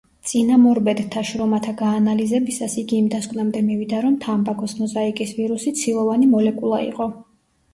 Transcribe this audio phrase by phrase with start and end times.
[0.27, 7.11] წინამორბედთა შრომათა გაანალიზებისას იგი იმ დასკვნამდე მივიდა, რომ თამბაქოს მოზაიკის ვირუსი ცილოვანი მოლეკულა იყო.